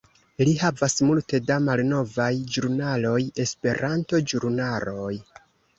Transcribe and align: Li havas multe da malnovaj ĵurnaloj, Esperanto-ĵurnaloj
Li 0.47 0.53
havas 0.61 0.95
multe 1.09 1.41
da 1.49 1.59
malnovaj 1.67 2.31
ĵurnaloj, 2.57 3.21
Esperanto-ĵurnaloj 3.47 5.17